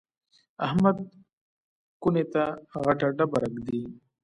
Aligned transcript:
احمد 0.65 0.97
کونې 2.01 2.23
ته 2.33 2.43
غټه 2.85 3.07
ډبره 3.17 3.47
ږدي. 3.55 3.81